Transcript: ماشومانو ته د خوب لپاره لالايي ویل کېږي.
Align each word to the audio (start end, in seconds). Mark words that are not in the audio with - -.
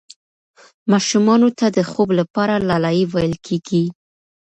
ماشومانو 0.91 1.47
ته 1.59 1.65
د 1.77 1.79
خوب 1.89 2.09
لپاره 2.19 2.55
لالايي 2.69 3.05
ویل 3.13 3.35
کېږي. 3.45 3.83